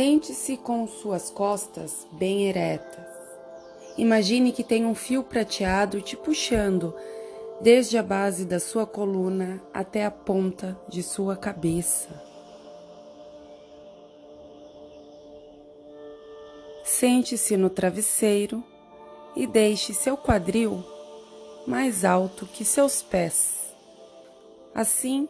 Sente-se 0.00 0.56
com 0.56 0.88
suas 0.88 1.28
costas 1.28 2.08
bem 2.12 2.48
eretas. 2.48 3.04
Imagine 3.98 4.50
que 4.50 4.64
tem 4.64 4.86
um 4.86 4.94
fio 4.94 5.22
prateado 5.22 6.00
te 6.00 6.16
puxando 6.16 6.94
desde 7.60 7.98
a 7.98 8.02
base 8.02 8.46
da 8.46 8.58
sua 8.58 8.86
coluna 8.86 9.62
até 9.74 10.06
a 10.06 10.10
ponta 10.10 10.74
de 10.88 11.02
sua 11.02 11.36
cabeça. 11.36 12.08
Sente-se 16.82 17.58
no 17.58 17.68
travesseiro 17.68 18.64
e 19.36 19.46
deixe 19.46 19.92
seu 19.92 20.16
quadril 20.16 20.82
mais 21.66 22.06
alto 22.06 22.46
que 22.46 22.64
seus 22.64 23.02
pés. 23.02 23.76
Assim, 24.74 25.28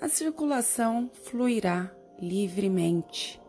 a 0.00 0.08
circulação 0.08 1.08
fluirá 1.22 1.88
livremente. 2.18 3.40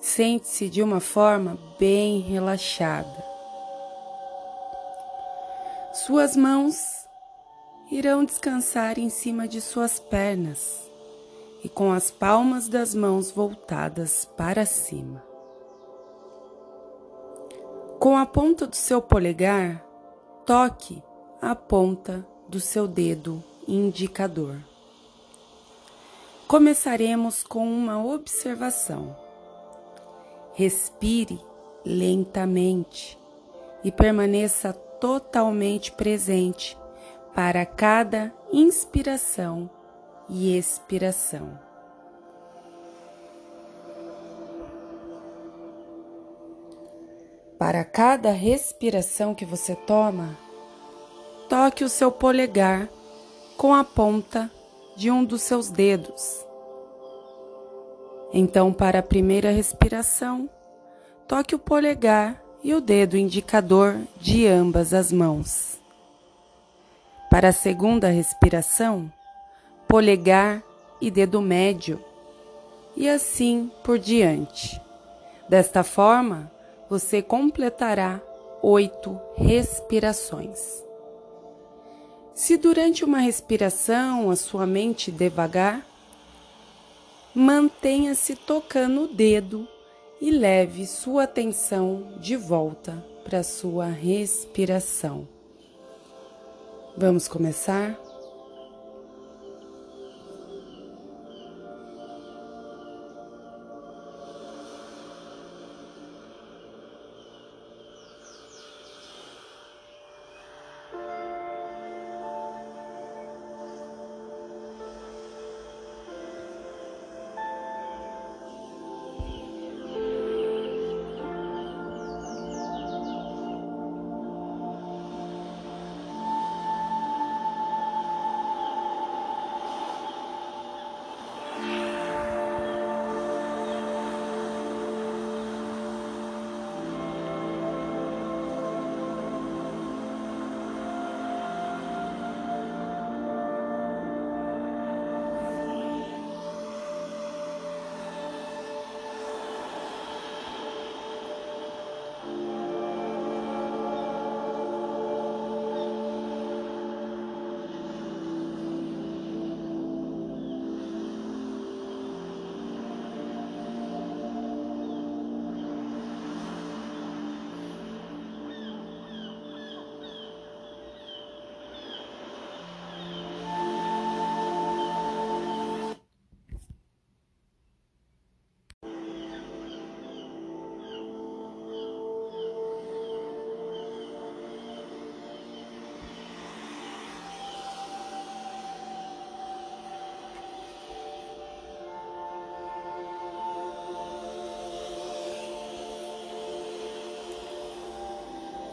Sente-se 0.00 0.68
de 0.68 0.82
uma 0.82 1.00
forma 1.00 1.58
bem 1.78 2.20
relaxada. 2.20 3.24
Suas 5.92 6.36
mãos 6.36 7.08
irão 7.90 8.24
descansar 8.24 8.98
em 8.98 9.08
cima 9.08 9.48
de 9.48 9.60
suas 9.60 9.98
pernas 9.98 10.88
e 11.64 11.68
com 11.68 11.92
as 11.92 12.10
palmas 12.10 12.68
das 12.68 12.94
mãos 12.94 13.30
voltadas 13.30 14.24
para 14.24 14.64
cima. 14.64 15.22
Com 17.98 18.16
a 18.16 18.24
ponta 18.24 18.66
do 18.66 18.76
seu 18.76 19.02
polegar, 19.02 19.84
toque 20.46 21.02
a 21.42 21.54
ponta 21.56 22.24
do 22.48 22.60
seu 22.60 22.86
dedo 22.86 23.42
indicador. 23.66 24.56
Começaremos 26.46 27.42
com 27.42 27.68
uma 27.68 28.02
observação. 28.02 29.27
Respire 30.58 31.40
lentamente 31.84 33.16
e 33.84 33.92
permaneça 33.92 34.72
totalmente 34.72 35.92
presente 35.92 36.76
para 37.32 37.64
cada 37.64 38.34
inspiração 38.52 39.70
e 40.28 40.58
expiração. 40.58 41.56
Para 47.56 47.84
cada 47.84 48.32
respiração 48.32 49.36
que 49.36 49.44
você 49.44 49.76
toma, 49.76 50.36
toque 51.48 51.84
o 51.84 51.88
seu 51.88 52.10
polegar 52.10 52.88
com 53.56 53.72
a 53.72 53.84
ponta 53.84 54.50
de 54.96 55.08
um 55.08 55.24
dos 55.24 55.42
seus 55.42 55.70
dedos. 55.70 56.47
Então, 58.32 58.72
para 58.72 58.98
a 58.98 59.02
primeira 59.02 59.50
respiração, 59.50 60.48
toque 61.26 61.54
o 61.54 61.58
polegar 61.58 62.42
e 62.62 62.74
o 62.74 62.80
dedo 62.80 63.16
indicador 63.16 63.96
de 64.20 64.46
ambas 64.46 64.92
as 64.92 65.10
mãos. 65.12 65.78
Para 67.30 67.48
a 67.48 67.52
segunda 67.52 68.08
respiração, 68.08 69.10
polegar 69.86 70.62
e 71.00 71.10
dedo 71.10 71.40
médio, 71.40 72.02
e 72.96 73.08
assim 73.08 73.70
por 73.84 73.98
diante. 73.98 74.80
Desta 75.48 75.82
forma, 75.82 76.50
você 76.90 77.22
completará 77.22 78.20
oito 78.62 79.18
respirações. 79.36 80.84
Se 82.34 82.56
durante 82.56 83.04
uma 83.04 83.18
respiração 83.18 84.30
a 84.30 84.36
sua 84.36 84.66
mente 84.66 85.10
devagar, 85.10 85.86
mantenha-se 87.34 88.34
tocando 88.34 89.02
o 89.02 89.08
dedo 89.08 89.68
e 90.20 90.30
leve 90.30 90.86
sua 90.86 91.24
atenção 91.24 92.14
de 92.18 92.36
volta 92.36 93.04
para 93.24 93.42
sua 93.42 93.86
respiração. 93.86 95.28
Vamos 96.96 97.28
começar? 97.28 98.07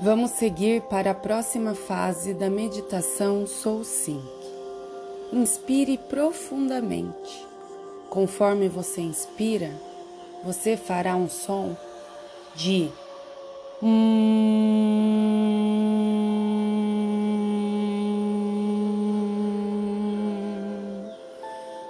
Vamos 0.06 0.32
seguir 0.34 0.84
para 0.84 1.10
a 1.10 1.16
próxima 1.16 1.74
fase 1.74 2.32
da 2.32 2.48
meditação 2.48 3.48
Soul 3.48 3.84
Sync. 3.84 4.24
Inspire 5.34 5.98
profundamente. 5.98 7.44
Conforme 8.08 8.70
você 8.70 9.02
inspira, 9.02 9.72
você 10.44 10.78
fará 10.78 11.16
um 11.16 11.28
som 11.28 11.76
de 12.54 12.88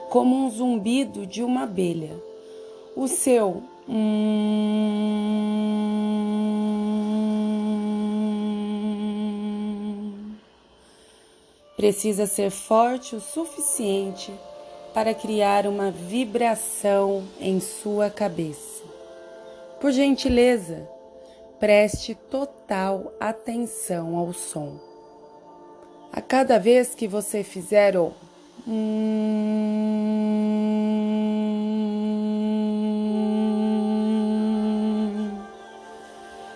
como 0.10 0.46
um 0.46 0.50
zumbido 0.50 1.28
de 1.28 1.44
uma 1.44 1.64
abelha. 1.64 2.16
O 2.96 3.10
seu 3.10 3.62
precisa 11.86 12.26
ser 12.26 12.50
forte 12.50 13.16
o 13.16 13.22
suficiente 13.22 14.34
para 14.92 15.14
criar 15.14 15.68
uma 15.68 15.92
vibração 15.92 17.24
em 17.40 17.60
sua 17.60 18.10
cabeça. 18.10 18.84
Por 19.80 19.92
gentileza, 19.92 20.90
preste 21.60 22.16
total 22.16 23.14
atenção 23.20 24.18
ao 24.18 24.34
som. 24.34 24.80
A 26.12 26.22
cada 26.22 26.58
vez 26.58 26.96
que 26.96 27.08
você 27.08 27.44
fizer 27.44 27.96
o 27.96 28.14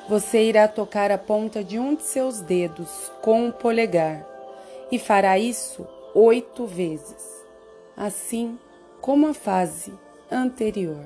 você 0.09 0.41
irá 0.41 0.67
tocar 0.67 1.11
a 1.11 1.19
ponta 1.19 1.63
de 1.63 1.77
um 1.77 1.93
de 1.93 2.01
seus 2.01 2.41
dedos 2.41 3.11
com 3.21 3.47
o 3.47 3.53
polegar 3.53 4.28
e 4.91 4.97
fará 4.97 5.37
isso 5.37 5.87
oito 6.13 6.65
vezes, 6.65 7.45
assim 7.95 8.57
como 9.01 9.27
a 9.27 9.33
fase 9.33 9.93
anterior. 10.31 11.05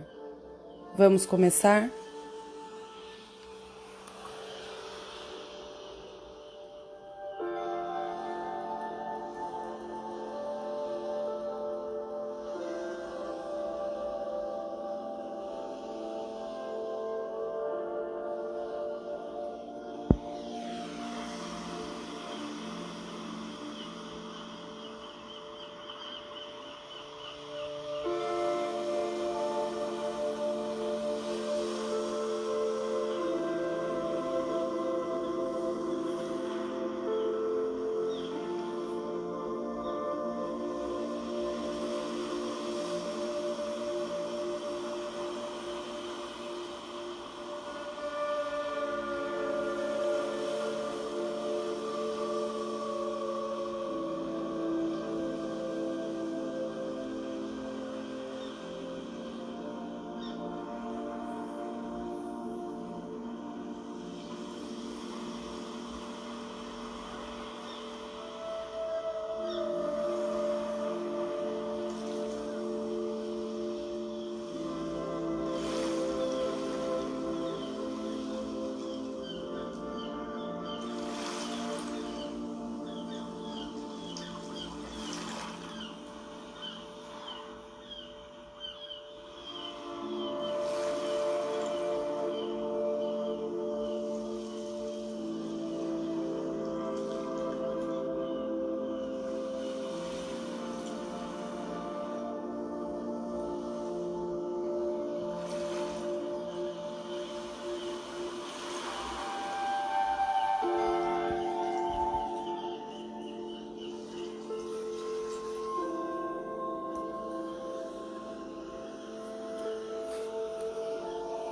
Vamos 0.96 1.26
começar? 1.26 1.90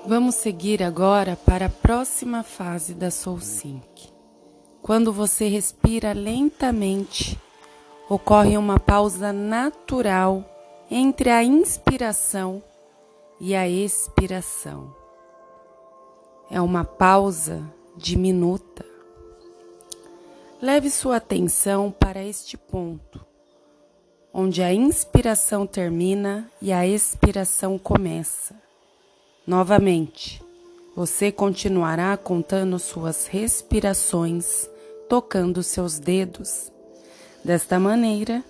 Vamos 0.04 0.34
seguir 0.34 0.82
agora 0.82 1.36
para 1.46 1.68
a 1.68 1.70
próxima 1.70 2.42
fase 2.42 2.96
da 2.96 3.12
Soul 3.12 3.40
Sync. 3.40 4.12
Quando 4.82 5.14
você 5.14 5.48
respira 5.48 6.12
lentamente, 6.12 7.40
ocorre 8.10 8.58
uma 8.58 8.80
pausa 8.80 9.32
natural 9.32 10.44
entre 10.90 11.30
a 11.30 11.44
inspiração 11.44 12.64
e 13.40 13.56
a 13.56 13.70
expiração. 13.70 14.92
É 16.50 16.60
uma 16.60 16.84
pausa 16.84 17.64
diminuta. 17.96 18.84
Leve 20.60 20.90
sua 20.90 21.18
atenção 21.18 21.92
para 21.92 22.24
este 22.24 22.58
ponto, 22.58 23.24
onde 24.34 24.64
a 24.64 24.74
inspiração 24.74 25.68
termina 25.68 26.50
e 26.60 26.74
a 26.74 26.88
expiração 26.88 27.78
começa. 27.78 28.61
Novamente, 29.46 30.42
você 30.96 31.32
continuará 31.32 32.16
contando 32.16 32.78
suas 32.78 33.26
respirações, 33.26 34.70
tocando 35.10 35.64
seus 35.64 35.98
dedos. 35.98 36.72
Desta 37.44 37.80
maneira, 37.80 38.44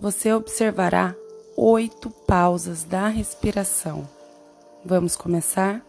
você 0.00 0.32
observará 0.32 1.14
oito 1.56 2.10
pausas 2.10 2.82
da 2.82 3.06
respiração. 3.06 4.08
Vamos 4.84 5.14
começar? 5.14 5.84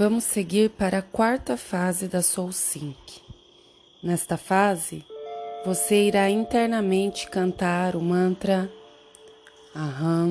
Vamos 0.00 0.24
seguir 0.24 0.70
para 0.70 0.96
a 1.00 1.02
quarta 1.02 1.58
fase 1.58 2.08
da 2.08 2.22
Soul 2.22 2.52
Sync. 2.52 3.20
Nesta 4.02 4.38
fase, 4.38 5.04
você 5.62 6.06
irá 6.06 6.30
internamente 6.30 7.28
cantar 7.28 7.94
o 7.94 8.00
mantra 8.00 8.72
Aham. 9.76 10.30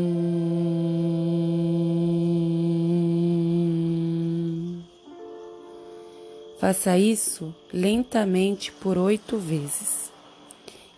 Faça 6.57 6.97
isso 6.97 7.53
lentamente 7.71 8.71
por 8.71 8.97
oito 8.97 9.37
vezes. 9.37 10.11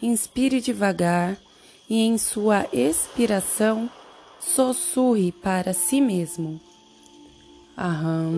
Inspire 0.01 0.61
devagar 0.61 1.37
e, 1.89 1.99
em 1.99 2.17
sua 2.17 2.65
expiração, 2.71 3.91
sussurre 4.39 5.33
para 5.33 5.73
si 5.73 5.99
mesmo. 5.99 6.70
Aham. 7.81 8.31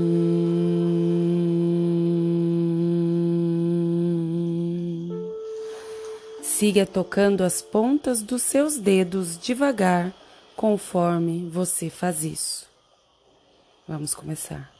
Siga 6.41 6.85
tocando 6.85 7.43
as 7.43 7.61
pontas 7.61 8.21
dos 8.23 8.41
seus 8.41 8.77
dedos 8.77 9.37
devagar 9.37 10.13
conforme 10.55 11.49
você 11.49 11.89
faz 11.89 12.23
isso. 12.23 12.69
Vamos 13.85 14.15
começar. 14.15 14.72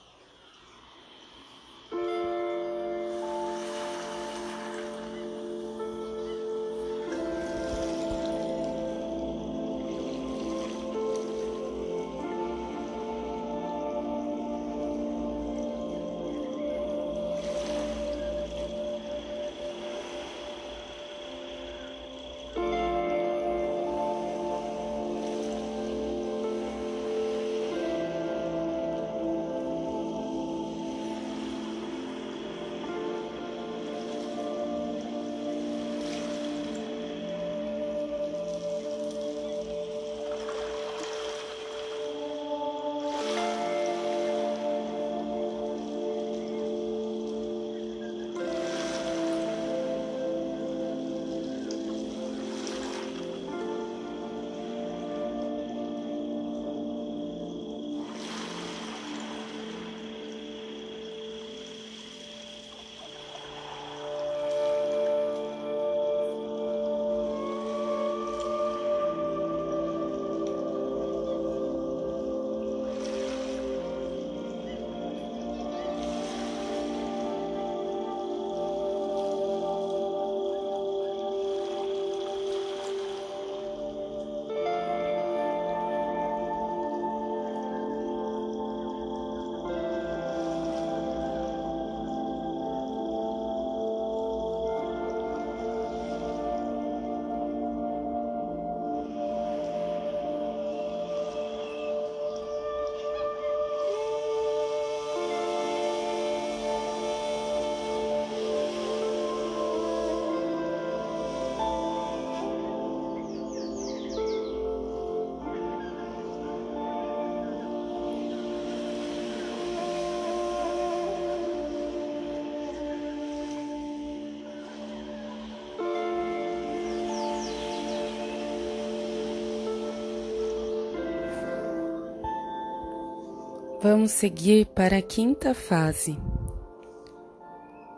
Vamos 133.84 134.12
seguir 134.12 134.68
para 134.68 135.00
a 135.00 135.02
quinta 135.02 135.54
fase. 135.54 136.18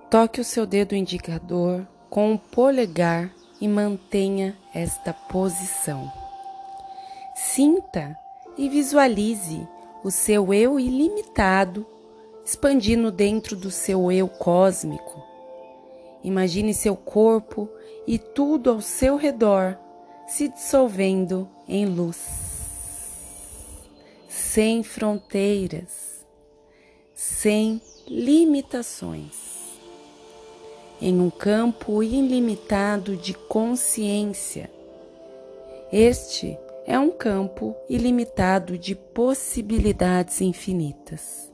Toque 0.09 0.41
o 0.41 0.43
seu 0.43 0.65
dedo 0.65 0.95
indicador 0.95 1.87
com 2.09 2.33
o 2.33 2.39
polegar 2.39 3.31
e 3.61 3.67
mantenha 3.67 4.57
esta 4.73 5.13
posição. 5.13 6.11
Sinta 7.35 8.17
e 8.57 8.67
visualize 8.67 9.61
o 10.03 10.09
seu 10.09 10.51
eu 10.51 10.79
ilimitado 10.79 11.85
expandindo 12.43 13.11
dentro 13.11 13.55
do 13.55 13.69
seu 13.69 14.11
eu 14.11 14.27
cósmico. 14.27 15.23
Imagine 16.23 16.73
seu 16.73 16.95
corpo 16.95 17.69
e 18.07 18.17
tudo 18.17 18.71
ao 18.71 18.81
seu 18.81 19.17
redor 19.17 19.77
se 20.25 20.47
dissolvendo 20.47 21.47
em 21.67 21.85
luz 21.85 22.44
sem 24.55 24.83
fronteiras, 24.83 26.25
sem 27.13 27.81
limitações, 28.07 29.35
em 31.01 31.19
um 31.19 31.29
campo 31.29 32.01
ilimitado 32.01 33.17
de 33.17 33.33
consciência. 33.33 34.71
Este 35.91 36.57
é 36.85 36.97
um 36.97 37.11
campo 37.11 37.75
ilimitado 37.89 38.77
de 38.77 38.95
possibilidades 38.95 40.39
infinitas. 40.39 41.51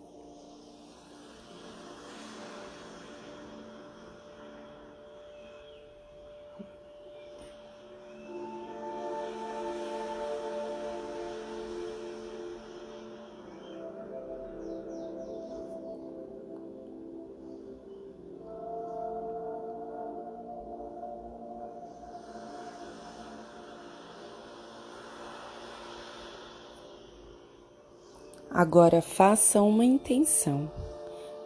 Agora 28.53 29.01
faça 29.01 29.62
uma 29.62 29.86
intenção 29.86 30.70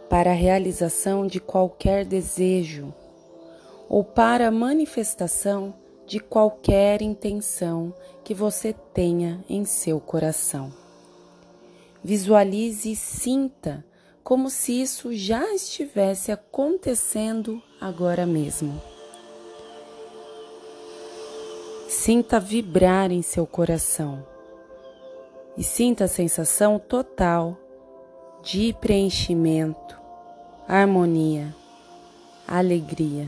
para 0.10 0.32
a 0.32 0.34
realização 0.34 1.28
de 1.28 1.40
qualquer 1.40 2.04
desejo 2.04 2.92
ou 3.88 4.04
para 4.04 4.48
a 4.48 4.52
manifestação 4.52 5.72
de 6.08 6.20
qualquer 6.20 7.04
intenção 7.04 7.94
que 8.24 8.34
você 8.34 8.74
tenha 8.74 9.46
em 9.48 9.66
seu 9.66 10.00
coração. 10.00 10.74
Visualize 12.04 12.92
e 12.92 12.96
sinta 12.96 13.86
como 14.24 14.50
se 14.50 14.82
isso 14.82 15.14
já 15.14 15.54
estivesse 15.54 16.32
acontecendo 16.32 17.62
agora 17.80 18.26
mesmo. 18.26 18.82
Sinta 21.88 22.40
vibrar 22.40 23.12
em 23.12 23.22
seu 23.22 23.46
coração 23.46 24.26
e 25.58 25.64
sinta 25.64 26.06
a 26.06 26.08
sensação 26.08 26.78
total 26.78 27.58
de 28.44 28.74
preenchimento, 28.74 30.00
harmonia, 30.68 31.54
alegria 32.48 33.28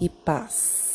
e 0.00 0.08
paz. 0.08 0.91